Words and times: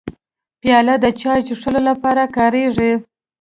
پیاله 0.61 0.95
د 1.03 1.05
چای 1.21 1.39
څښلو 1.47 1.81
لپاره 1.89 2.23
کارېږي. 2.37 2.91